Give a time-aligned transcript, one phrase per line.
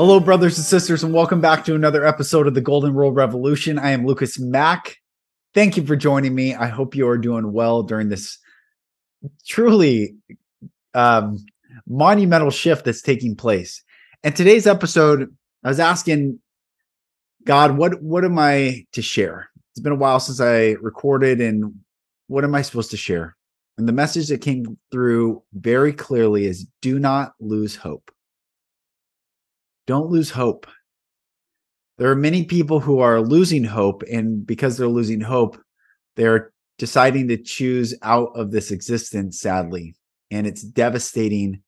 [0.00, 3.78] Hello, brothers and sisters, and welcome back to another episode of the Golden Rule Revolution.
[3.78, 4.96] I am Lucas Mack.
[5.52, 6.54] Thank you for joining me.
[6.54, 8.38] I hope you are doing well during this
[9.46, 10.14] truly
[10.94, 11.36] um,
[11.86, 13.84] monumental shift that's taking place.
[14.24, 16.38] And today's episode, I was asking
[17.44, 19.50] God, what what am I to share?
[19.72, 21.74] It's been a while since I recorded, and
[22.26, 23.36] what am I supposed to share?
[23.76, 28.10] And the message that came through very clearly is do not lose hope.
[29.86, 30.66] Don't lose hope.
[31.98, 35.60] There are many people who are losing hope, and because they're losing hope,
[36.16, 39.94] they're deciding to choose out of this existence, sadly.
[40.30, 41.62] And it's devastating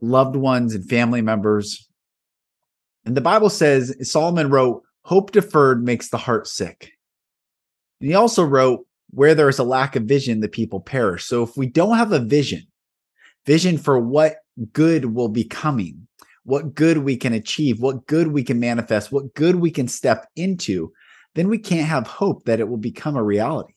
[0.00, 1.88] loved ones and family members.
[3.04, 6.92] And the Bible says, Solomon wrote, Hope deferred makes the heart sick.
[8.00, 11.24] And he also wrote, Where there is a lack of vision, the people perish.
[11.24, 12.62] So if we don't have a vision,
[13.46, 14.36] vision for what
[14.72, 16.06] good will be coming,
[16.44, 20.28] what good we can achieve, what good we can manifest, what good we can step
[20.36, 20.92] into,
[21.34, 23.74] then we can't have hope that it will become a reality.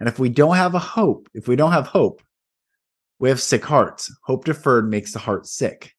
[0.00, 2.22] And if we don't have a hope, if we don't have hope,
[3.18, 4.14] we have sick hearts.
[4.24, 5.94] Hope deferred makes the heart sick.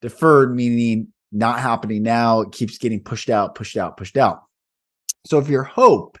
[0.00, 4.42] Deferred meaning not happening now, it keeps getting pushed out, pushed out, pushed out.
[5.26, 6.18] So if your hope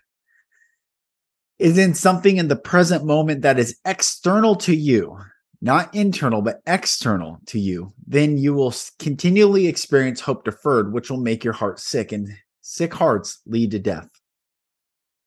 [1.58, 5.16] is in something in the present moment that is external to you,
[5.60, 11.20] not internal, but external to you, then you will continually experience hope deferred, which will
[11.20, 12.12] make your heart sick.
[12.12, 12.28] And
[12.60, 14.08] sick hearts lead to death,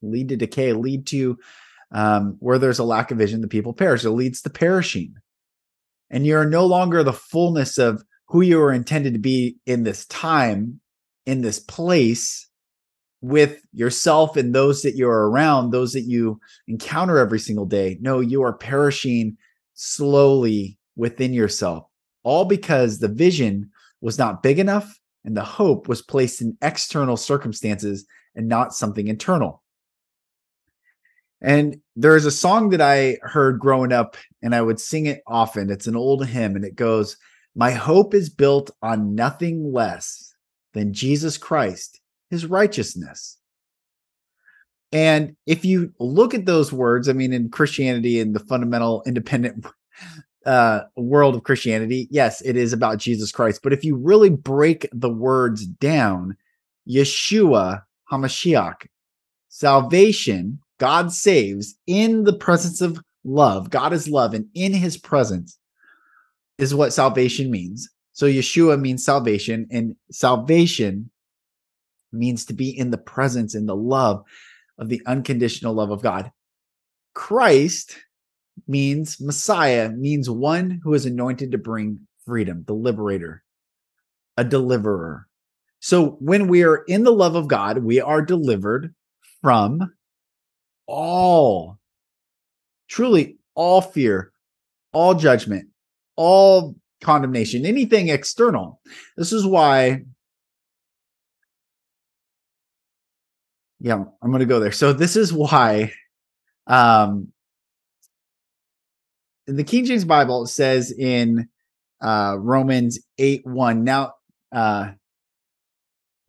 [0.01, 1.37] lead to decay, lead to
[1.91, 4.03] um, where there's a lack of vision, the people perish.
[4.03, 5.15] It leads to perishing.
[6.09, 10.05] And you're no longer the fullness of who you were intended to be in this
[10.07, 10.79] time,
[11.25, 12.47] in this place,
[13.21, 17.97] with yourself and those that you're around, those that you encounter every single day.
[17.99, 19.37] No, you are perishing
[19.77, 21.85] slowly within yourself,
[22.23, 23.71] all because the vision
[24.01, 28.05] was not big enough and the hope was placed in external circumstances
[28.35, 29.63] and not something internal.
[31.41, 35.69] And there's a song that I heard growing up, and I would sing it often.
[35.69, 37.15] It's an old hymn, and it goes,
[37.55, 40.33] My hope is built on nothing less
[40.73, 41.99] than Jesus Christ,
[42.31, 43.37] his righteousness.
[44.91, 49.65] And if you look at those words, I mean, in Christianity and the fundamental independent
[50.45, 53.61] uh, world of Christianity, yes, it is about Jesus Christ.
[53.63, 56.37] But if you really break the words down,
[56.89, 57.81] Yeshua
[58.11, 58.87] HaMashiach,
[59.49, 63.69] salvation, God saves in the presence of love.
[63.69, 65.59] God is love, and in his presence
[66.57, 67.89] is what salvation means.
[68.13, 71.11] So Yeshua means salvation, and salvation
[72.13, 74.23] means to be in the presence, in the love
[74.77, 76.31] of the unconditional love of God.
[77.13, 77.95] Christ
[78.67, 83.43] means Messiah, means one who is anointed to bring freedom, the liberator,
[84.35, 85.27] a deliverer.
[85.79, 88.93] So when we are in the love of God, we are delivered
[89.41, 89.93] from
[90.87, 91.79] all,
[92.87, 94.31] truly all fear,
[94.91, 95.69] all judgment,
[96.15, 98.81] all condemnation, anything external.
[99.17, 100.03] This is why
[103.79, 104.71] yeah, I'm going to go there.
[104.71, 105.91] So this is why
[106.67, 107.31] um
[109.45, 111.47] the King James Bible says in
[112.01, 114.13] uh Romans 8 1 now
[114.51, 114.91] uh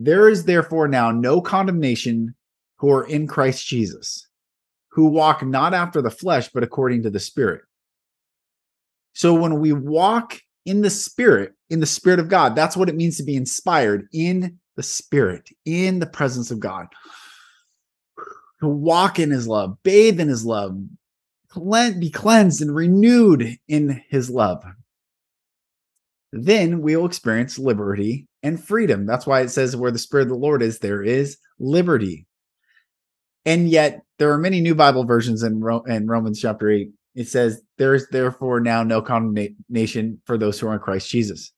[0.00, 2.34] there is therefore now no condemnation
[2.76, 4.28] who are in Christ Jesus
[4.90, 7.62] who walk not after the flesh but according to the spirit.
[9.14, 12.94] So when we walk in the spirit in the spirit of God that's what it
[12.94, 16.86] means to be inspired in the spirit in the presence of God
[18.60, 20.78] to walk in his love, bathe in his love,
[21.98, 24.64] be cleansed and renewed in his love.
[26.32, 29.06] Then we will experience liberty and freedom.
[29.06, 32.26] That's why it says, where the Spirit of the Lord is, there is liberty.
[33.46, 36.90] And yet, there are many new Bible versions in, Ro- in Romans chapter 8.
[37.14, 41.52] It says, There is therefore now no condemnation for those who are in Christ Jesus.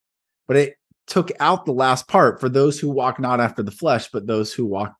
[0.46, 0.74] But it
[1.06, 4.52] took out the last part for those who walk not after the flesh, but those
[4.52, 4.94] who walk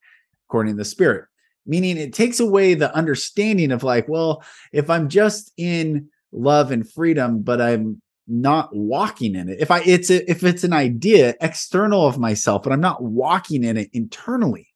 [0.49, 1.27] according to the Spirit
[1.71, 6.91] meaning it takes away the understanding of like well if i'm just in love and
[6.91, 8.01] freedom but i'm
[8.31, 12.63] not walking in it, if I it's a, if it's an idea external of myself,
[12.63, 14.69] but I'm not walking in it internally,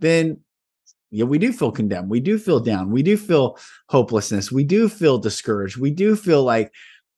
[0.00, 0.40] then
[1.10, 2.10] yeah, we do feel condemned.
[2.10, 2.90] We do feel down.
[2.90, 3.58] We do feel
[3.88, 4.52] hopelessness.
[4.52, 5.78] We do feel discouraged.
[5.78, 6.72] We do feel like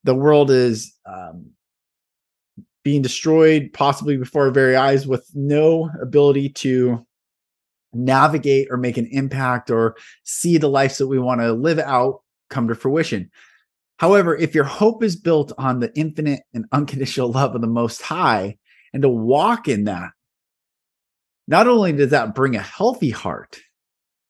[0.05, 1.51] the world is um,
[2.83, 7.05] being destroyed, possibly before our very eyes, with no ability to
[7.95, 12.23] navigate or make an impact or see the lives that we want to live out
[12.51, 13.31] come to fruition.
[13.99, 18.03] However, if your hope is built on the infinite and unconditional love of the Most
[18.03, 18.59] High,
[18.93, 20.11] and to walk in that,
[21.47, 23.61] not only does that bring a healthy heart,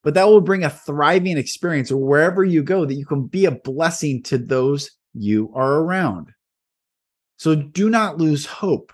[0.03, 3.51] but that will bring a thriving experience wherever you go that you can be a
[3.51, 6.33] blessing to those you are around.
[7.37, 8.93] So do not lose hope.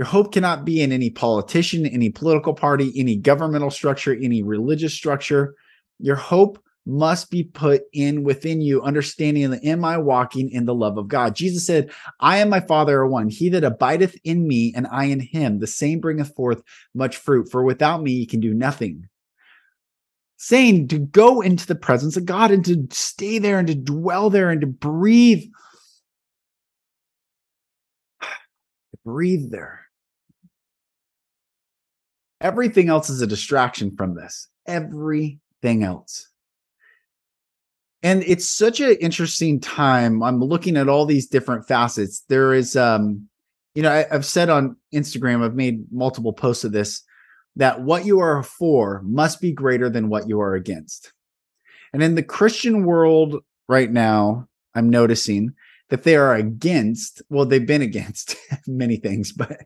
[0.00, 4.94] Your hope cannot be in any politician, any political party, any governmental structure, any religious
[4.94, 5.54] structure.
[5.98, 10.74] Your hope must be put in within you, understanding that am I walking in the
[10.74, 11.36] love of God?
[11.36, 13.28] Jesus said, I and my Father are one.
[13.28, 16.62] He that abideth in me and I in him, the same bringeth forth
[16.94, 17.50] much fruit.
[17.50, 19.06] For without me, ye can do nothing.
[20.38, 24.30] Saying to go into the presence of God and to stay there and to dwell
[24.30, 25.44] there and to breathe.
[29.04, 29.89] breathe there.
[32.40, 34.48] Everything else is a distraction from this.
[34.66, 36.28] Everything else.
[38.02, 40.22] And it's such an interesting time.
[40.22, 42.24] I'm looking at all these different facets.
[42.28, 43.28] There is, um,
[43.74, 47.02] you know, I, I've said on Instagram, I've made multiple posts of this,
[47.56, 51.12] that what you are for must be greater than what you are against.
[51.92, 55.52] And in the Christian world right now, I'm noticing
[55.90, 58.36] that they are against, well, they've been against
[58.66, 59.58] many things, but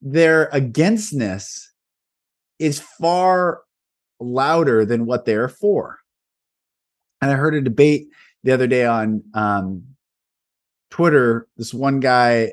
[0.00, 1.72] their againstness
[2.58, 3.62] is far
[4.20, 5.98] louder than what they're for.
[7.20, 8.08] And I heard a debate
[8.44, 9.84] the other day on um,
[10.90, 11.48] Twitter.
[11.56, 12.52] This one guy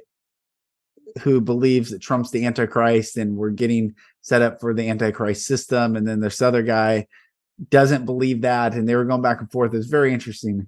[1.22, 5.96] who believes that Trump's the Antichrist and we're getting set up for the Antichrist system.
[5.96, 7.08] And then this other guy
[7.70, 8.74] doesn't believe that.
[8.74, 9.74] And they were going back and forth.
[9.74, 10.68] It was very interesting.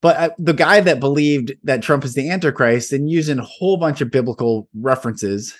[0.00, 3.78] But uh, the guy that believed that Trump is the Antichrist and using a whole
[3.78, 5.54] bunch of biblical references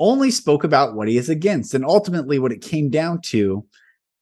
[0.00, 3.64] only spoke about what he is against and ultimately what it came down to.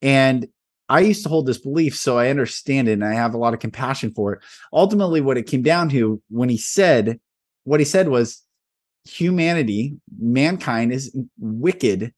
[0.03, 0.49] And
[0.89, 3.55] I used to hold this belief, so I understand it and I have a lot
[3.55, 4.41] of compassion for it.
[4.73, 7.21] Ultimately, what it came down to when he said,
[7.65, 8.43] what he said was
[9.05, 12.13] humanity, mankind is wicked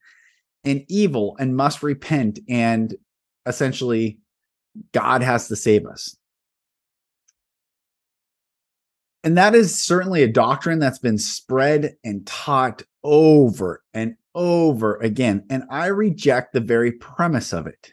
[0.65, 2.39] and evil and must repent.
[2.49, 2.95] And
[3.47, 4.19] essentially,
[4.93, 6.17] God has to save us.
[9.23, 15.45] And that is certainly a doctrine that's been spread and taught over and over again.
[15.51, 17.93] And I reject the very premise of it.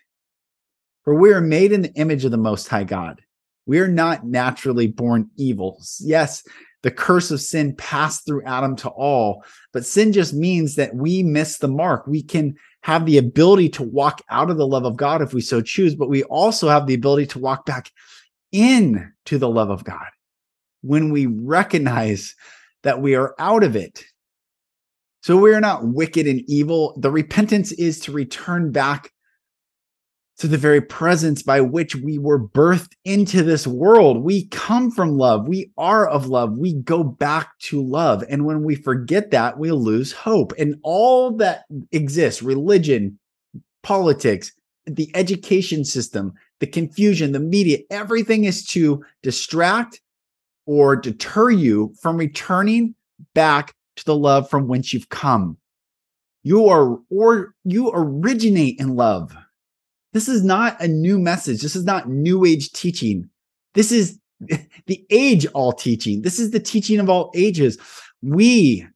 [1.04, 3.22] For we are made in the image of the Most High God.
[3.66, 5.82] We are not naturally born evil.
[6.00, 6.44] Yes,
[6.84, 9.44] the curse of sin passed through Adam to all,
[9.74, 12.08] but sin just means that we miss the mark.
[12.08, 15.42] We can have the ability to walk out of the love of God if we
[15.42, 17.92] so choose, but we also have the ability to walk back
[18.52, 20.08] in to the love of God
[20.82, 22.36] when we recognize
[22.84, 24.06] that we are out of it
[25.22, 26.98] so we are not wicked and evil.
[27.00, 29.12] The repentance is to return back
[30.38, 34.24] to the very presence by which we were birthed into this world.
[34.24, 35.48] We come from love.
[35.48, 36.54] We are of love.
[36.54, 38.24] We go back to love.
[38.30, 40.54] And when we forget that, we lose hope.
[40.60, 43.18] And all that exists religion,
[43.82, 44.52] politics,
[44.86, 50.00] the education system, the confusion, the media everything is to distract
[50.68, 52.94] or deter you from returning
[53.34, 55.58] back to the love from whence you've come.
[56.44, 59.36] You are, or you originate in love.
[60.14, 61.62] This is not a new message.
[61.62, 63.30] This is not new age teaching.
[63.74, 66.22] This is the age all teaching.
[66.22, 67.78] This is the teaching of all ages.
[68.22, 68.88] We,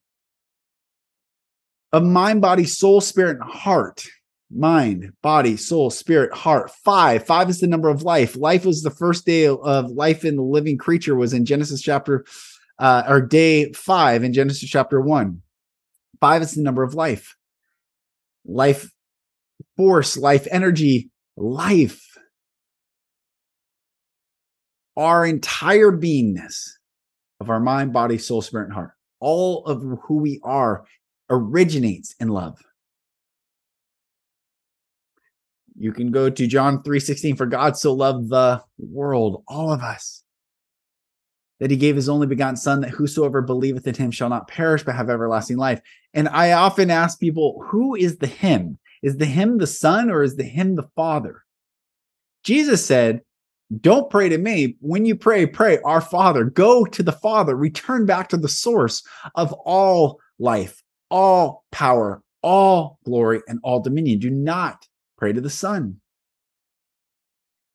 [1.91, 4.05] of mind, body, soul, spirit, and heart,
[4.50, 6.72] mind, body, soul, spirit, heart.
[6.84, 7.25] Five.
[7.25, 8.36] Five is the number of life.
[8.36, 12.25] Life was the first day of life in the living creature was in Genesis chapter
[12.82, 15.44] uh, or day five in Genesis chapter one.
[16.20, 17.38] Five is the number of life,
[18.44, 18.92] life
[19.78, 22.02] force, life energy, life.
[24.98, 26.72] Our entire beingness
[27.40, 30.84] of our mind, body, soul, spirit, and heart, all of who we are
[31.30, 32.58] originates in love.
[35.78, 40.21] You can go to John 3:16 for God so loved the world, all of us,
[41.62, 44.84] that he gave his only begotten son that whosoever believeth in him shall not perish
[44.84, 45.80] but have everlasting life.
[46.13, 48.80] And I often ask people, who is the him?
[49.03, 51.44] Is the him the son or is the him the father?
[52.44, 53.22] Jesus said,
[53.80, 54.75] don't pray to me.
[54.82, 56.44] When you pray, pray, Our Father.
[56.44, 57.56] Go to the Father.
[57.56, 59.01] Return back to the source
[59.36, 64.20] of all life, all power, all glory, and all dominion.
[64.20, 64.86] Do not
[65.18, 66.01] pray to the Son.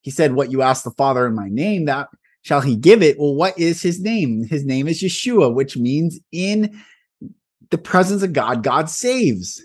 [0.01, 2.09] He said, What you ask the Father in my name, that
[2.47, 3.19] shall he give it.
[3.19, 4.45] Well, what is his name?
[4.45, 6.81] His name is Yeshua, which means in
[7.71, 9.61] the presence of God, God saves.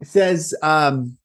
[0.00, 1.18] It says, um,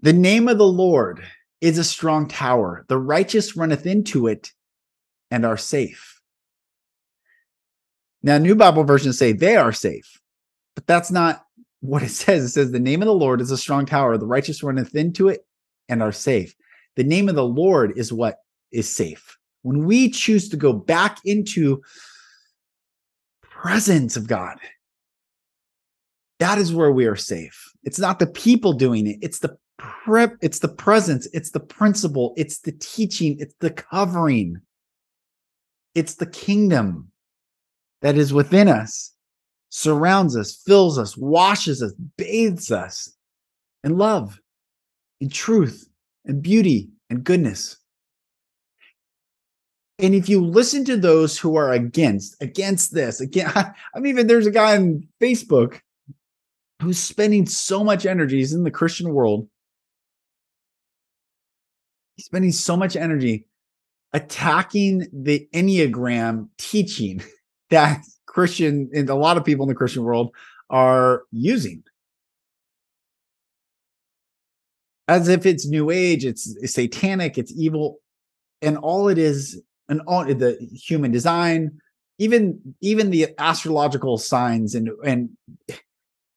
[0.00, 1.22] the name of the Lord
[1.60, 2.86] is a strong tower.
[2.88, 4.52] The righteous runneth into it
[5.30, 6.22] and are safe.
[8.22, 10.18] Now, New Bible versions say they are safe,
[10.74, 11.44] but that's not
[11.80, 12.44] what it says.
[12.44, 14.16] It says the name of the Lord is a strong tower.
[14.16, 15.46] The righteous runneth into it
[15.90, 16.56] and are safe.
[16.96, 18.38] The name of the Lord is what
[18.72, 19.36] is safe.
[19.62, 21.82] When we choose to go back into
[23.42, 24.58] presence of God,
[26.38, 27.72] that is where we are safe.
[27.84, 29.18] It's not the people doing it.
[29.22, 34.60] It's the prep, it's the presence, it's the principle, it's the teaching, it's the covering.
[35.94, 37.10] It's the kingdom
[38.02, 39.12] that is within us,
[39.70, 43.10] surrounds us, fills us, washes us, bathes us
[43.82, 44.38] in love,
[45.20, 45.88] in truth,
[46.26, 47.76] and beauty and goodness.
[49.98, 54.26] And if you listen to those who are against, against this, again, I mean, even
[54.26, 55.80] there's a guy on Facebook
[56.82, 59.48] who's spending so much energy, he's in the Christian world.
[62.16, 63.46] He's spending so much energy
[64.12, 67.22] attacking the Enneagram teaching
[67.70, 70.34] that Christian and a lot of people in the Christian world
[70.68, 71.82] are using.
[75.08, 77.98] As if it's new age, it's satanic, it's evil,
[78.60, 81.78] and all it is, and all the human design,
[82.18, 85.30] even even the astrological signs and and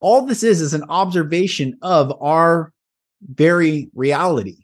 [0.01, 2.71] all this is is an observation of our
[3.33, 4.57] very reality.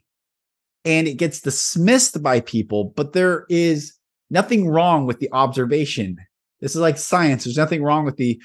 [0.84, 3.92] And it gets dismissed by people but there is
[4.30, 6.16] nothing wrong with the observation.
[6.60, 7.44] This is like science.
[7.44, 8.40] There's nothing wrong with the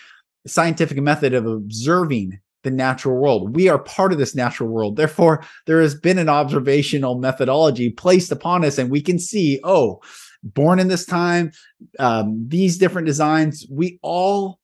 [0.48, 3.56] scientific method of observing the natural world.
[3.56, 4.96] We are part of this natural world.
[4.96, 10.00] Therefore there has been an observational methodology placed upon us and we can see oh
[10.44, 11.52] born in this time
[12.00, 14.60] um, these different designs we all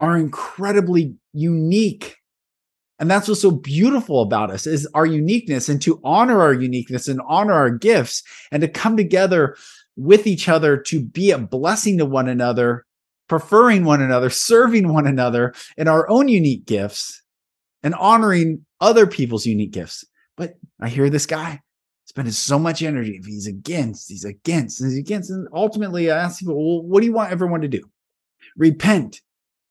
[0.00, 2.16] are incredibly unique.
[2.98, 7.08] And that's what's so beautiful about us is our uniqueness and to honor our uniqueness
[7.08, 9.56] and honor our gifts and to come together
[9.96, 12.86] with each other to be a blessing to one another
[13.28, 17.22] preferring one another serving one another in our own unique gifts
[17.86, 20.04] and honoring other people's unique gifts
[20.36, 21.60] but i hear this guy
[22.04, 26.40] spending so much energy if he's against he's against he's against and ultimately i ask
[26.40, 27.82] people well what do you want everyone to do
[28.56, 29.20] repent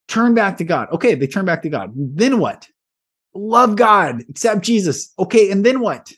[0.08, 0.88] turn back to God.
[0.92, 1.92] Okay, they turn back to God.
[1.96, 2.68] Then what?
[3.34, 5.14] Love God, accept Jesus.
[5.20, 6.14] Okay, and then what?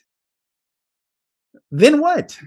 [1.70, 2.38] Then what?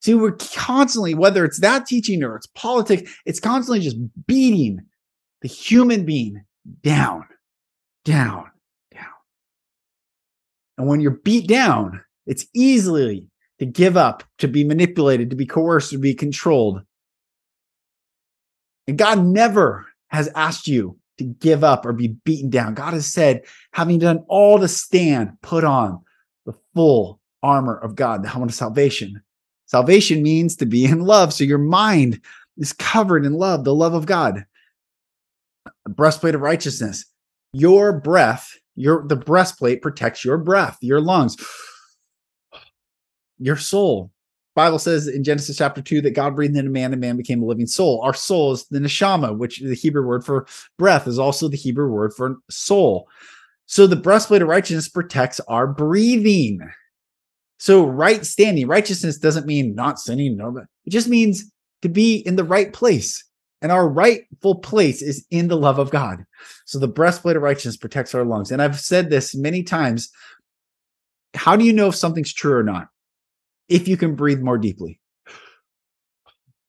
[0.00, 4.80] See, we're constantly, whether it's that teaching or it's politics, it's constantly just beating
[5.42, 6.42] the human being
[6.82, 7.26] down,
[8.04, 8.50] down,
[8.92, 9.04] down.
[10.78, 15.46] And when you're beat down, it's easily to give up, to be manipulated, to be
[15.46, 16.82] coerced, to be controlled.
[18.86, 22.74] And God never has asked you to give up or be beaten down.
[22.74, 23.42] God has said,
[23.72, 26.02] having done all to stand, put on
[26.44, 29.22] the full armor of God, the helmet of salvation.
[29.66, 31.32] Salvation means to be in love.
[31.32, 32.20] So your mind
[32.58, 34.44] is covered in love, the love of God.
[35.88, 37.04] Breastplate of righteousness.
[37.52, 41.36] Your breath, your the breastplate protects your breath, your lungs,
[43.38, 44.10] your soul,
[44.56, 47.46] Bible says in Genesis chapter 2 that God breathed into man and man became a
[47.46, 48.00] living soul.
[48.02, 50.46] Our soul is the neshama, which the Hebrew word for
[50.78, 53.06] breath is also the Hebrew word for soul.
[53.66, 56.60] So the breastplate of righteousness protects our breathing.
[57.58, 60.38] So right standing, righteousness doesn't mean not sinning.
[60.38, 61.50] No, it just means
[61.82, 63.22] to be in the right place.
[63.66, 66.24] And our rightful place is in the love of God.
[66.66, 68.52] So the breastplate of righteousness protects our lungs.
[68.52, 70.08] And I've said this many times.
[71.34, 72.86] How do you know if something's true or not?
[73.68, 75.00] if you can breathe more deeply.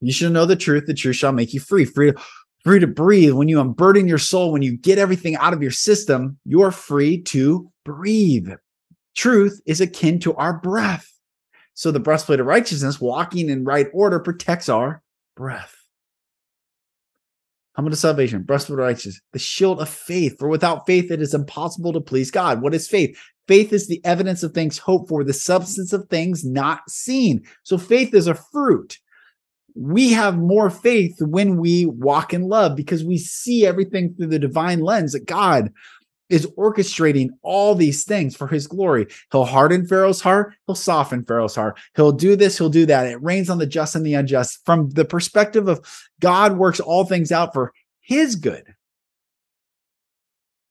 [0.02, 0.86] You shall know the truth.
[0.86, 1.86] The truth shall make you free.
[1.86, 2.22] Free to,
[2.64, 3.34] free to breathe.
[3.34, 7.22] When you unburden your soul, when you get everything out of your system, you're free
[7.24, 8.50] to breathe.
[9.16, 11.12] Truth is akin to our breath.
[11.74, 15.02] So the breastplate of righteousness, walking in right order, protects our
[15.36, 15.77] breath.
[17.78, 20.36] Helmet of salvation, breastplate of righteousness, the shield of faith.
[20.40, 22.60] For without faith, it is impossible to please God.
[22.60, 23.16] What is faith?
[23.48, 27.44] Faith is the evidence of things hoped for, the substance of things not seen.
[27.62, 28.98] So faith is a fruit.
[29.76, 34.40] We have more faith when we walk in love because we see everything through the
[34.40, 35.72] divine lens that God
[36.30, 39.08] is orchestrating all these things for his glory.
[39.32, 41.80] He'll harden Pharaoh's heart, he'll soften Pharaoh's heart.
[41.96, 43.08] He'll do this, he'll do that.
[43.08, 44.66] It rains on the just and the unjust.
[44.66, 45.86] From the perspective of
[46.20, 48.76] God works all things out for his good.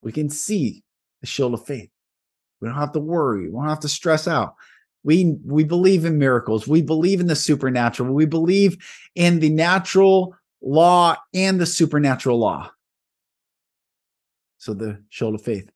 [0.03, 0.85] We can see
[1.21, 1.91] the shield of faith.
[2.61, 4.55] We don't have to worry, we don't have to stress out.
[5.05, 6.67] We we believe in miracles.
[6.67, 8.13] We believe in the supernatural.
[8.13, 8.77] We believe
[9.15, 12.73] in the natural law and the supernatural law.
[14.67, 15.71] So the shield of faith.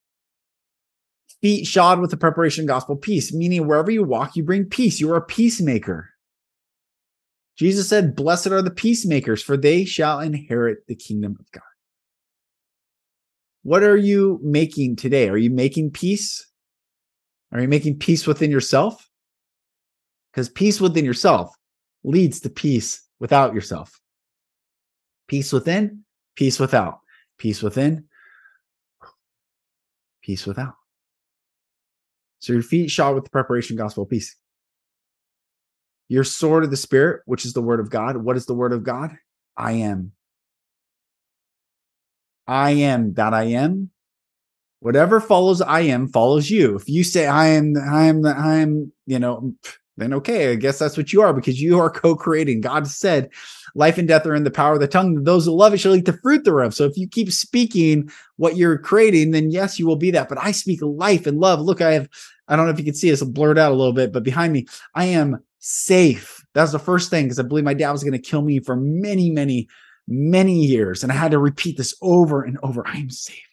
[1.41, 4.99] Feet shod with the preparation gospel peace, meaning wherever you walk, you bring peace.
[4.99, 6.11] You are a peacemaker.
[7.57, 11.63] Jesus said, Blessed are the peacemakers, for they shall inherit the kingdom of God.
[13.63, 15.29] What are you making today?
[15.29, 16.45] Are you making peace?
[17.53, 19.09] Are you making peace within yourself?
[20.33, 21.55] Because peace within yourself
[22.03, 24.01] leads to peace without yourself.
[25.29, 26.03] Peace within,
[26.35, 26.99] peace without.
[27.39, 28.09] Peace within,
[30.23, 30.75] peace without.
[32.41, 34.37] So your feet shod with the preparation gospel of peace.
[36.09, 38.17] Your sword of the spirit, which is the word of God.
[38.17, 39.17] What is the word of God?
[39.57, 40.13] I am.
[42.47, 43.91] I am that I am.
[44.81, 46.75] Whatever follows I am follows you.
[46.77, 49.55] If you say I am, I am, I am, you know,
[50.01, 52.63] then okay, I guess that's what you are because you are co-creating.
[52.63, 53.31] God said,
[53.75, 55.23] life and death are in the power of the tongue.
[55.25, 56.75] Those who love it shall eat the fruit thereof.
[56.75, 60.29] So if you keep speaking what you're creating, then yes, you will be that.
[60.29, 61.61] But I speak life and love.
[61.61, 62.09] Look, I have,
[62.49, 64.53] I don't know if you can see this, blurred out a little bit, but behind
[64.53, 66.45] me, I am safe.
[66.55, 68.77] That's the first thing because I believe my dad was going to kill me for
[68.77, 69.69] many, many,
[70.09, 71.03] many years.
[71.03, 72.87] And I had to repeat this over and over.
[72.87, 73.50] I am safe.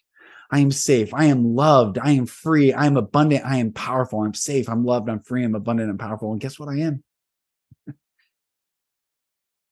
[0.50, 1.14] I am safe.
[1.14, 1.98] I am loved.
[1.98, 2.72] I am free.
[2.72, 3.46] I am abundant.
[3.46, 4.22] I am powerful.
[4.22, 4.70] I'm safe.
[4.70, 5.10] I'm loved.
[5.10, 5.44] I'm free.
[5.44, 5.90] I'm abundant.
[5.90, 6.32] I'm powerful.
[6.32, 7.04] And guess what I am?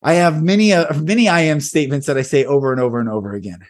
[0.03, 3.09] I have many, uh, many I am statements that I say over and over and
[3.09, 3.65] over again.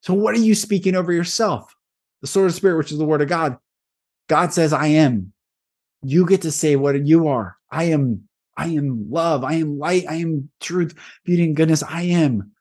[0.00, 1.74] So, what are you speaking over yourself?
[2.20, 3.58] The sword of spirit, which is the word of God.
[4.28, 5.32] God says, I am.
[6.02, 7.56] You get to say what you are.
[7.70, 8.28] I am.
[8.56, 9.44] I am love.
[9.44, 10.04] I am light.
[10.08, 10.94] I am truth,
[11.24, 11.82] beauty, and goodness.
[11.82, 12.52] I am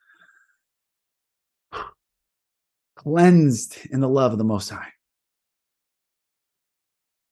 [3.06, 4.89] cleansed in the love of the Most High.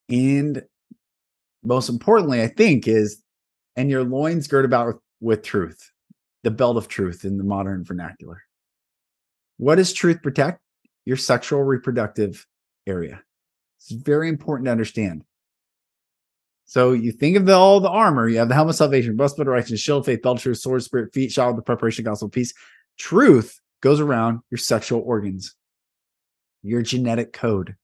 [0.10, 0.62] And
[1.64, 3.24] most importantly, I think, is
[3.76, 5.92] and your loins girt about with, with truth,
[6.44, 8.44] the belt of truth in the modern vernacular.
[9.58, 10.60] What does truth protect?
[11.06, 12.46] Your sexual reproductive
[12.86, 13.24] area.
[13.80, 15.24] It's very important to understand.
[16.66, 19.48] So you think of the, all the armor, you have the helmet of salvation, breastplate
[19.48, 22.30] of righteousness, shield of faith, belt truth, sword, spirit, feet, shod with the preparation gospel
[22.30, 22.54] peace.
[22.98, 25.56] Truth goes around your sexual organs
[26.64, 27.76] your genetic code.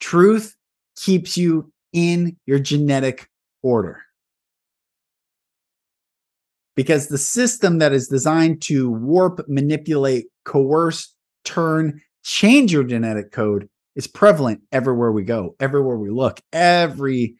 [0.00, 0.56] Truth
[0.96, 3.28] keeps you in your genetic
[3.62, 4.02] order.
[6.74, 13.68] Because the system that is designed to warp, manipulate, coerce, turn, change your genetic code
[13.96, 17.34] is prevalent everywhere we go, everywhere we look, every,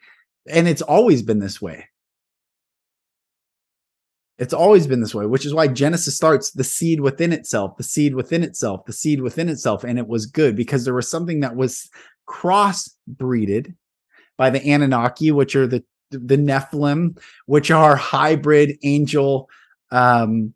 [0.50, 1.84] and it's always been this way.
[4.38, 7.82] It's always been this way, which is why Genesis starts the seed within itself, the
[7.82, 9.82] seed within itself, the seed within itself.
[9.82, 11.90] And it was good because there was something that was
[12.28, 13.74] crossbreeded
[14.36, 19.50] by the Anunnaki, which are the the Nephilim, which are hybrid angel
[19.90, 20.54] um,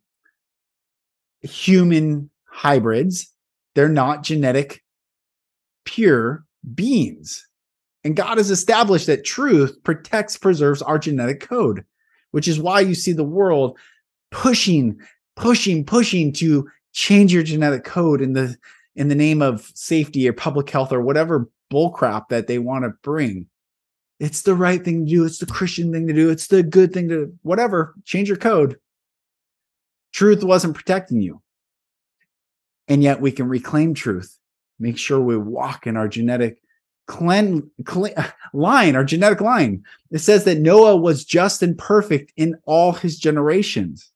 [1.43, 3.31] human hybrids.
[3.75, 4.83] They're not genetic
[5.85, 7.47] pure beings.
[8.05, 11.85] And God has established that truth protects, preserves our genetic code
[12.33, 13.79] which is why you see the world
[14.31, 14.99] pushing,
[15.37, 18.57] pushing, pushing to change your genetic code in the
[18.95, 22.91] in the name of safety or public health or whatever bullcrap that they want to
[23.03, 23.47] bring.
[24.21, 25.25] It's the right thing to do.
[25.25, 26.31] It's the Christian thing to do.
[26.31, 27.95] It's the good thing to whatever.
[28.05, 28.77] Change your code.
[30.13, 31.41] Truth wasn't protecting you.
[32.87, 34.39] And yet we can reclaim truth.
[34.79, 36.62] Make sure we walk in our genetic
[37.07, 38.15] clean, clean
[38.53, 39.85] line, our genetic line.
[40.11, 44.11] It says that Noah was just and perfect in all his generations.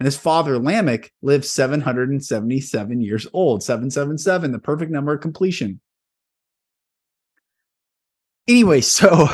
[0.00, 5.80] And his father Lamech lived 777 years old, 777, the perfect number of completion.
[8.48, 9.28] Anyway, so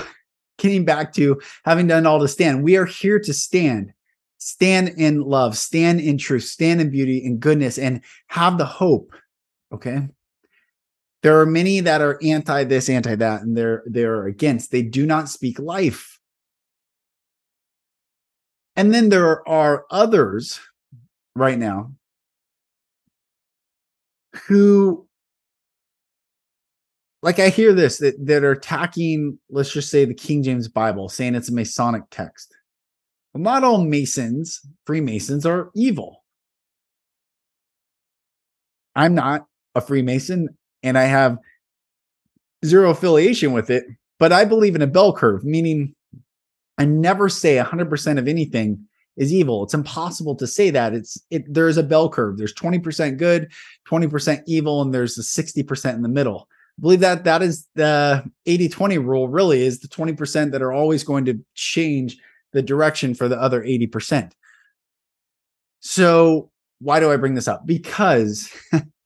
[0.59, 3.93] getting back to having done all to stand, we are here to stand.
[4.43, 9.13] Stand in love, stand in truth, stand in beauty and goodness, and have the hope.
[9.71, 10.09] Okay.
[11.23, 14.71] There are many that are anti this, anti that, and they're they're against.
[14.71, 16.19] They do not speak life.
[18.77, 20.61] And then there are others
[21.35, 21.93] right now
[24.47, 25.07] who
[27.23, 31.09] like I hear this that, that are attacking, let's just say the King James Bible,
[31.09, 32.55] saying it's a Masonic text.
[33.35, 36.25] Well, not all Masons, Freemasons are evil.
[38.97, 40.49] I'm not a Freemason
[40.83, 41.39] and I have
[42.65, 43.85] zero affiliation with it,
[44.19, 45.95] but I believe in a bell curve, meaning
[46.79, 49.63] I never say 100% of anything is evil.
[49.63, 50.95] It's impossible to say that.
[50.95, 52.39] It's it there's a bell curve.
[52.39, 53.51] There's 20% good,
[53.89, 56.49] 20% evil and there's a 60% in the middle.
[56.79, 61.05] I believe that that is the 80-20 rule really is the 20% that are always
[61.05, 62.17] going to change
[62.53, 64.33] the direction for the other 80%.
[65.81, 67.67] So, why do I bring this up?
[67.67, 68.51] Because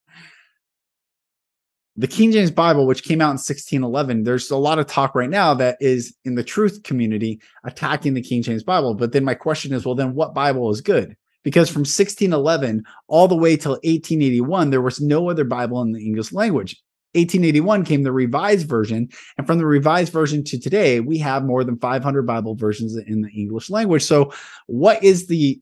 [1.97, 5.31] the King James Bible, which came out in 1611, there's a lot of talk right
[5.31, 8.95] now that is in the truth community attacking the King James Bible.
[8.95, 11.17] But then my question is, well, then what Bible is good?
[11.45, 16.05] Because from 1611 all the way till 1881, there was no other Bible in the
[16.05, 16.81] English language.
[17.13, 19.09] 1881 came the revised version.
[19.39, 23.23] And from the revised version to today, we have more than 500 Bible versions in
[23.23, 24.03] the English language.
[24.03, 24.33] So,
[24.67, 25.61] what is the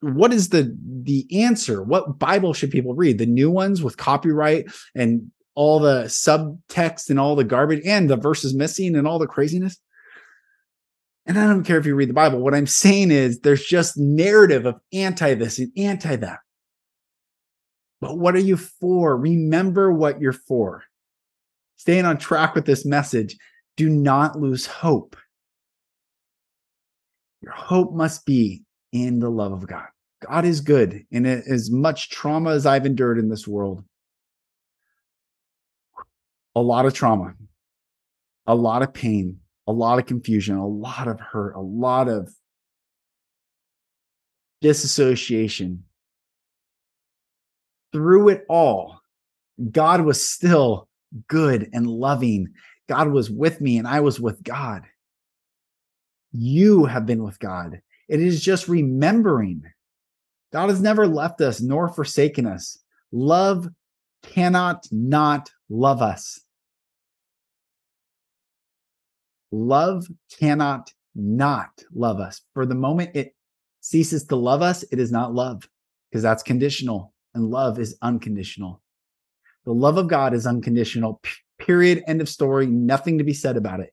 [0.00, 4.64] what is the the answer what bible should people read the new ones with copyright
[4.94, 9.26] and all the subtext and all the garbage and the verses missing and all the
[9.26, 9.78] craziness.
[11.26, 12.40] And I don't care if you read the Bible.
[12.40, 16.38] What I'm saying is there's just narrative of anti this and anti that.
[18.00, 19.16] But what are you for?
[19.16, 20.84] Remember what you're for.
[21.76, 23.36] Staying on track with this message,
[23.76, 25.16] do not lose hope.
[27.42, 29.86] Your hope must be in the love of God.
[30.28, 31.06] God is good.
[31.12, 33.84] And as much trauma as I've endured in this world,
[36.54, 37.34] a lot of trauma,
[38.46, 42.32] a lot of pain, a lot of confusion, a lot of hurt, a lot of
[44.60, 45.84] disassociation.
[47.92, 49.00] Through it all,
[49.70, 50.88] God was still
[51.28, 52.48] good and loving.
[52.88, 54.84] God was with me and I was with God.
[56.32, 57.80] You have been with God.
[58.08, 59.62] It is just remembering.
[60.52, 62.78] God has never left us nor forsaken us.
[63.12, 63.68] Love
[64.22, 66.40] cannot not love us.
[69.52, 70.06] Love
[70.38, 72.42] cannot not love us.
[72.54, 73.34] For the moment it
[73.80, 75.68] ceases to love us, it is not love
[76.10, 78.82] because that's conditional and love is unconditional.
[79.64, 81.20] The love of God is unconditional,
[81.58, 82.02] period.
[82.06, 82.66] End of story.
[82.66, 83.92] Nothing to be said about it.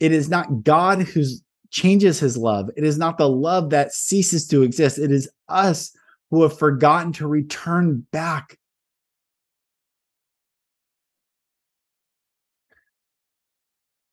[0.00, 1.22] It is not God who
[1.70, 2.70] changes his love.
[2.76, 4.98] It is not the love that ceases to exist.
[4.98, 5.94] It is us
[6.30, 8.58] who have forgotten to return back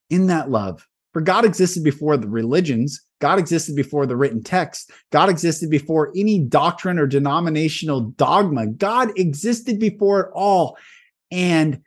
[0.09, 0.85] in that love.
[1.13, 6.11] For God existed before the religions, God existed before the written text, God existed before
[6.15, 8.67] any doctrine or denominational dogma.
[8.67, 10.77] God existed before it all.
[11.31, 11.81] And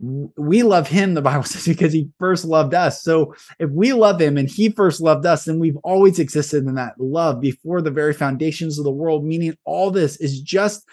[0.00, 3.02] we love him, the Bible says, because he first loved us.
[3.02, 6.74] So if we love him and he first loved us, then we've always existed in
[6.74, 10.84] that love before the very foundations of the world, meaning all this is just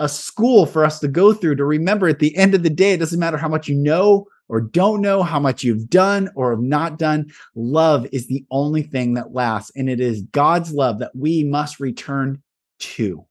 [0.00, 2.92] a school for us to go through to remember at the end of the day,
[2.92, 6.50] it doesn't matter how much you know or don't know how much you've done or
[6.50, 7.32] have not done.
[7.54, 9.72] Love is the only thing that lasts.
[9.74, 12.42] And it is God's love that we must return
[12.78, 13.26] to.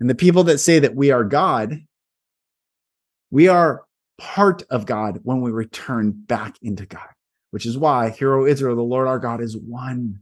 [0.00, 1.80] And the people that say that we are God,
[3.30, 3.84] we are
[4.18, 7.08] part of God when we return back into God,
[7.50, 10.20] which is why, Hear O Israel, the Lord our God is one.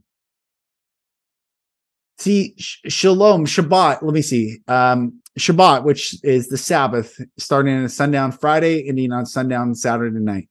[2.19, 4.01] See, shalom, Shabbat.
[4.01, 4.59] Let me see.
[4.67, 10.47] Um, Shabbat, which is the Sabbath, starting on sundown Friday, ending on sundown Saturday night.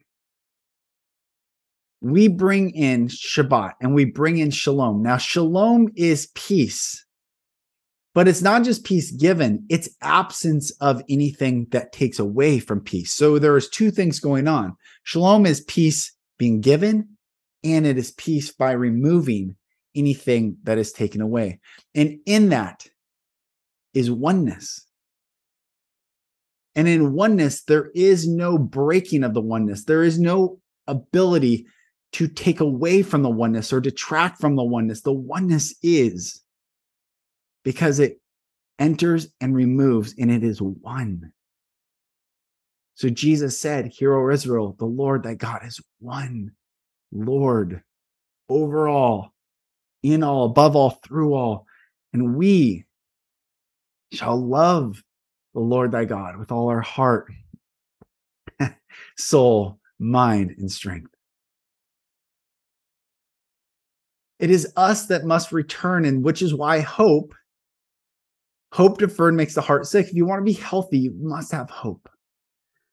[2.00, 5.02] We bring in Shabbat and we bring in shalom.
[5.02, 7.06] Now, shalom is peace,
[8.12, 13.12] but it's not just peace given, it's absence of anything that takes away from peace.
[13.12, 14.76] So there's two things going on.
[15.04, 17.08] Shalom is peace being given,
[17.62, 19.54] and it is peace by removing
[19.94, 21.60] anything that is taken away.
[21.94, 22.84] And in that,
[23.94, 24.86] is oneness.
[26.74, 29.84] And in oneness, there is no breaking of the oneness.
[29.84, 31.66] There is no ability
[32.12, 35.02] to take away from the oneness or detract from the oneness.
[35.02, 36.42] The oneness is
[37.62, 38.20] because it
[38.78, 41.32] enters and removes, and it is one.
[42.94, 46.52] So Jesus said, Hear, O Israel, the Lord thy God is one
[47.12, 47.82] Lord
[48.48, 49.32] over all,
[50.02, 51.66] in all, above all, through all.
[52.12, 52.84] And we
[54.12, 55.02] shall love
[55.54, 57.32] the Lord thy God with all our heart,
[59.16, 61.10] soul, mind, and strength.
[64.38, 67.34] It is us that must return, and which is why hope,
[68.72, 70.08] hope deferred makes the heart sick.
[70.08, 72.08] If you want to be healthy, you must have hope.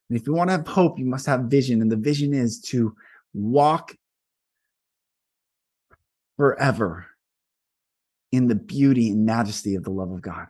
[0.10, 1.82] And if you want to have hope, you must have vision.
[1.82, 2.96] And the vision is to
[3.34, 3.96] walk
[6.38, 7.08] forever
[8.32, 10.48] in the beauty and majesty of the love of God.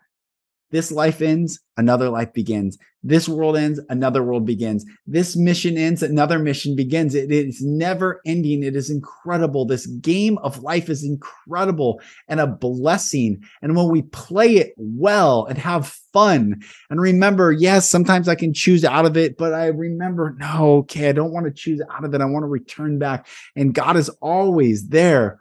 [0.71, 2.77] This life ends, another life begins.
[3.01, 4.85] This world ends, another world begins.
[5.07, 7.15] This mission ends, another mission begins.
[7.15, 8.61] It is never ending.
[8.61, 9.65] It is incredible.
[9.65, 13.41] This game of life is incredible and a blessing.
[13.61, 18.53] And when we play it well and have fun, and remember, yes, sometimes I can
[18.53, 22.03] choose out of it, but I remember, no, okay, I don't want to choose out
[22.03, 22.21] of it.
[22.21, 23.27] I want to return back.
[23.55, 25.39] And God is always there,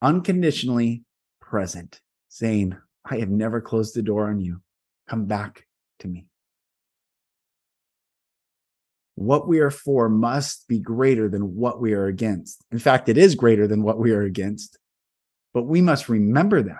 [0.00, 1.02] unconditionally
[1.40, 2.76] present, saying,
[3.10, 4.62] I have never closed the door on you.
[5.08, 5.66] Come back
[5.98, 6.26] to me.
[9.16, 12.64] What we are for must be greater than what we are against.
[12.70, 14.78] In fact, it is greater than what we are against,
[15.52, 16.78] but we must remember that.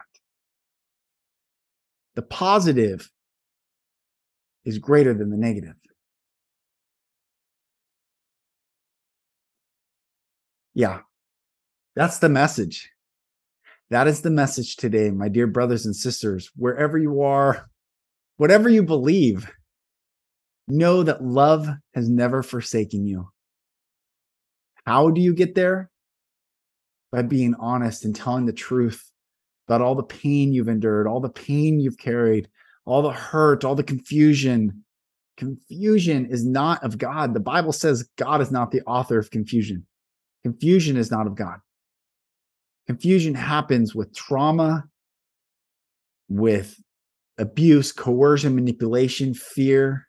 [2.15, 3.11] The positive
[4.65, 5.75] is greater than the negative.
[10.73, 11.01] Yeah,
[11.97, 12.91] that's the message.
[13.91, 17.69] That is the message today, my dear brothers and sisters, wherever you are,
[18.37, 19.51] whatever you believe,
[20.69, 23.29] know that love has never forsaken you.
[24.87, 25.91] How do you get there?
[27.11, 29.11] By being honest and telling the truth
[29.67, 32.49] about all the pain you've endured, all the pain you've carried,
[32.85, 34.85] all the hurt, all the confusion.
[35.37, 37.35] Confusion is not of God.
[37.35, 39.85] The Bible says God is not the author of confusion.
[40.45, 41.59] Confusion is not of God.
[42.91, 44.83] Confusion happens with trauma,
[46.29, 46.75] with
[47.39, 50.09] abuse, coercion, manipulation, fear.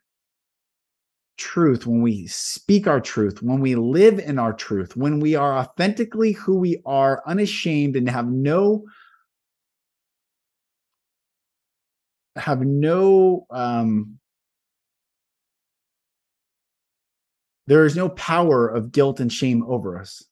[1.38, 5.56] Truth, when we speak our truth, when we live in our truth, when we are
[5.58, 8.82] authentically who we are, unashamed, and have no
[12.34, 14.18] have no um
[17.68, 20.24] there is no power of guilt and shame over us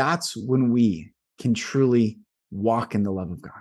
[0.00, 2.18] that's when we can truly
[2.50, 3.60] walk in the love of God.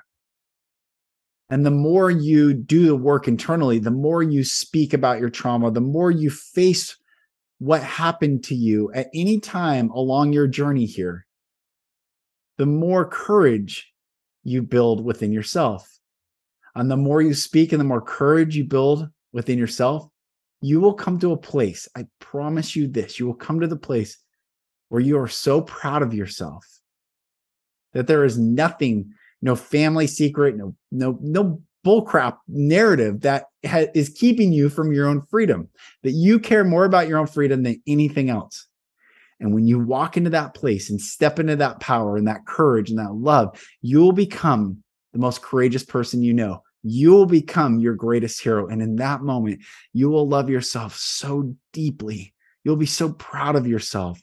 [1.49, 5.69] And the more you do the work internally, the more you speak about your trauma,
[5.69, 6.95] the more you face
[7.57, 11.25] what happened to you at any time along your journey here,
[12.57, 13.91] the more courage
[14.45, 15.99] you build within yourself.
[16.73, 20.07] And the more you speak and the more courage you build within yourself,
[20.61, 21.89] you will come to a place.
[21.97, 24.17] I promise you this you will come to the place
[24.89, 26.65] where you are so proud of yourself
[27.93, 34.09] that there is nothing, no family secret, no no no bullcrap narrative that ha- is
[34.09, 35.69] keeping you from your own freedom.
[36.03, 38.67] That you care more about your own freedom than anything else.
[39.39, 42.89] And when you walk into that place and step into that power and that courage
[42.89, 46.61] and that love, you will become the most courageous person you know.
[46.83, 48.67] You will become your greatest hero.
[48.67, 49.61] And in that moment,
[49.93, 52.33] you will love yourself so deeply.
[52.63, 54.19] You'll be so proud of yourself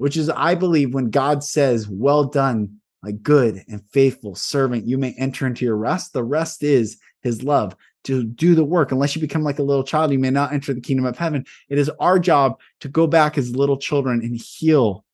[0.00, 4.96] which is, I believe, when God says, Well done, my good and faithful servant, you
[4.96, 6.14] may enter into your rest.
[6.14, 8.92] The rest is his love to do the work.
[8.92, 11.44] Unless you become like a little child, you may not enter the kingdom of heaven.
[11.68, 15.04] It is our job to go back as little children and heal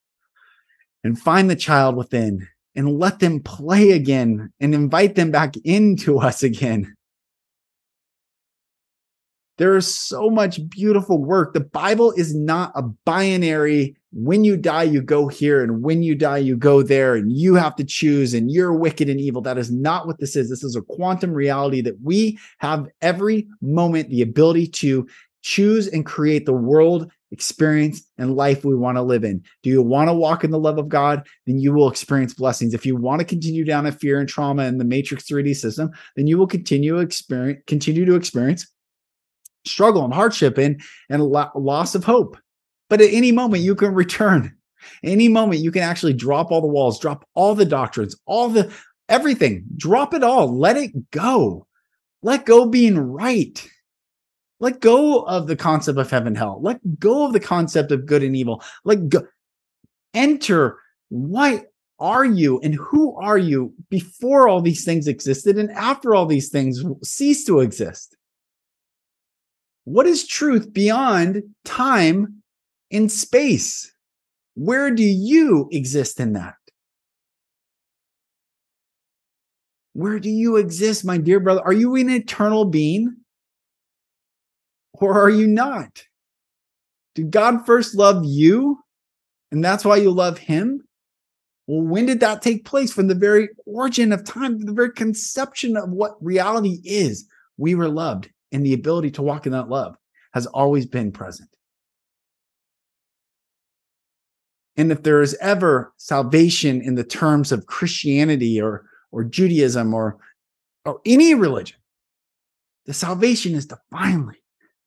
[1.02, 2.46] and find the child within
[2.76, 6.95] and let them play again and invite them back into us again.
[9.58, 11.54] There is so much beautiful work.
[11.54, 16.14] The Bible is not a binary when you die, you go here, and when you
[16.14, 19.42] die, you go there, and you have to choose, and you're wicked and evil.
[19.42, 20.48] That is not what this is.
[20.48, 25.06] This is a quantum reality that we have every moment the ability to
[25.42, 29.42] choose and create the world experience and life we want to live in.
[29.62, 31.26] Do you want to walk in the love of God?
[31.46, 32.72] Then you will experience blessings.
[32.72, 35.90] If you want to continue down a fear and trauma in the matrix 3D system,
[36.14, 38.66] then you will continue experience continue to experience
[39.66, 42.36] struggle and hardship and and loss of hope.
[42.88, 44.56] But at any moment, you can return.
[45.02, 48.72] Any moment, you can actually drop all the walls, drop all the doctrines, all the
[49.08, 51.66] everything, drop it all, let it go.
[52.22, 53.68] Let go being right.
[54.58, 56.60] Let go of the concept of heaven, hell.
[56.62, 58.62] Let go of the concept of good and evil.
[58.84, 59.26] Let go.
[60.14, 61.66] Enter what
[61.98, 66.48] are you and who are you before all these things existed and after all these
[66.48, 68.15] things cease to exist?
[69.86, 72.42] What is truth beyond time
[72.90, 73.92] and space.
[74.54, 76.54] Where do you exist in that?
[79.92, 81.62] Where do you exist, my dear brother?
[81.62, 83.16] Are you an eternal being
[84.92, 86.04] or are you not?
[87.14, 88.78] Did God first love you
[89.50, 90.82] and that's why you love him?
[91.66, 92.92] Well, when did that take place?
[92.92, 97.26] From the very origin of time, the very conception of what reality is.
[97.56, 99.98] We were loved, and the ability to walk in that love
[100.32, 101.50] has always been present.
[104.78, 110.16] And if there is ever salvation in the terms of Christianity or, or Judaism or
[110.86, 111.76] or any religion.
[112.86, 114.40] The salvation is to finally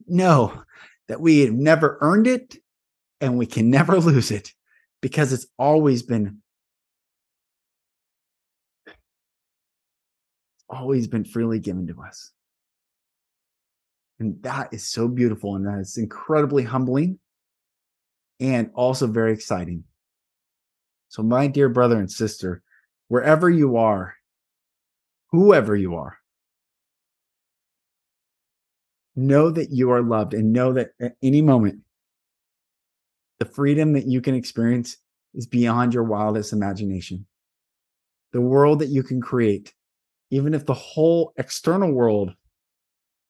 [0.08, 0.64] know
[1.10, 2.56] that we have never earned it
[3.22, 4.54] and we can never lose it
[5.02, 6.40] because it's always been
[10.70, 12.32] always been freely given to us.
[14.20, 17.20] And that is so beautiful and that is incredibly humbling
[18.40, 19.84] and also very exciting.
[21.08, 22.62] So, my dear brother and sister,
[23.08, 24.16] wherever you are,
[25.32, 26.18] whoever you are,
[29.16, 31.80] know that you are loved and know that at any moment,
[33.40, 34.98] the freedom that you can experience
[35.34, 37.26] is beyond your wildest imagination.
[38.34, 39.74] The world that you can create,
[40.30, 42.34] even if the whole external world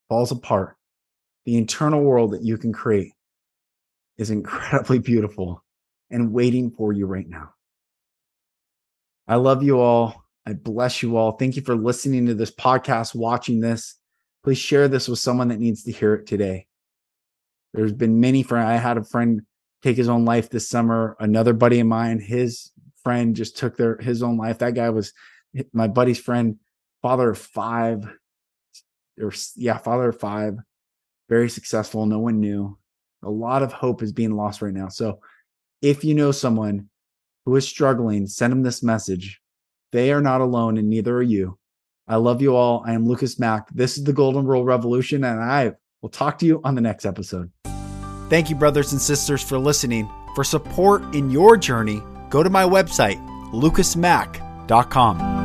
[0.10, 0.76] falls apart,
[1.46, 3.14] the internal world that you can create
[4.18, 5.64] is incredibly beautiful
[6.10, 7.54] and waiting for you right now.
[9.28, 10.26] I love you all.
[10.46, 11.34] I bless you all.
[11.34, 13.96] Thank you for listening to this podcast, watching this.
[14.44, 16.66] Please share this with someone that needs to hear it today.
[17.74, 18.68] There's been many friends.
[18.68, 19.42] I had a friend
[19.84, 21.16] take his own life this summer.
[21.20, 22.72] Another buddy of mine, his
[23.04, 24.60] friend just took their his own life.
[24.60, 25.14] That guy was
[25.74, 26.58] my buddy's friend,
[27.02, 28.08] father of five,
[29.22, 30.56] or yeah, father of five,
[31.30, 32.06] very successful.
[32.06, 32.78] No one knew.
[33.24, 34.90] A lot of hope is being lost right now.
[34.90, 35.20] So
[35.82, 36.90] if you know someone
[37.46, 39.40] who is struggling, send them this message.
[39.92, 41.58] They are not alone, and neither are you.
[42.08, 42.84] I love you all.
[42.86, 43.70] I am Lucas Mack.
[43.70, 47.06] This is the Golden Rule Revolution, and I will talk to you on the next
[47.06, 47.52] episode.
[48.30, 50.10] Thank you, brothers and sisters, for listening.
[50.36, 53.18] For support in your journey, go to my website,
[53.52, 55.39] lucasmack.com.